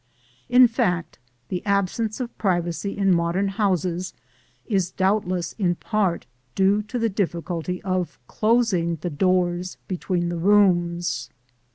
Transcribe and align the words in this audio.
In 0.49 0.67
fact, 0.67 1.19
the 1.49 1.63
absence 1.63 2.19
of 2.19 2.35
privacy 2.39 2.97
in 2.97 3.13
modern 3.13 3.49
houses 3.49 4.15
is 4.65 4.89
doubtless 4.89 5.53
in 5.59 5.75
part 5.75 6.25
due 6.55 6.81
to 6.81 6.97
the 6.97 7.07
difficulty 7.07 7.83
of 7.83 8.17
closing 8.25 8.95
the 9.01 9.11
doors 9.11 9.77
between 9.87 10.29
the 10.29 10.37
rooms. 10.39 11.29